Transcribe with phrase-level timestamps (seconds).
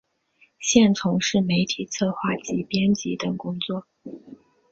[0.57, 3.85] 现从事媒体策划及编辑等工作。